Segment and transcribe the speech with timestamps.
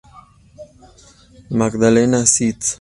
[1.59, 2.61] Magdalene St.